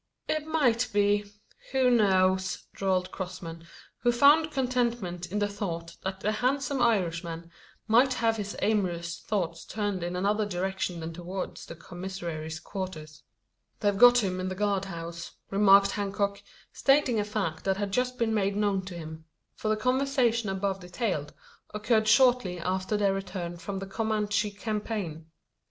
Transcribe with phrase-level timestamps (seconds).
[0.27, 1.31] "It might be
[1.71, 3.67] who knows?" drawled Crossman,
[3.99, 7.51] who found contentment in the thought that the handsome Irishman
[7.87, 13.21] might have his amorous thoughts turned in any other direction than towards the commissary's quarters.
[13.81, 16.41] "They've got him in the guard house," remarked Hancock,
[16.73, 20.79] stating a fact that had just been made known to him: for the conversation above
[20.79, 21.31] detailed
[21.75, 25.27] occurred shortly after their return from the Comanche campaign.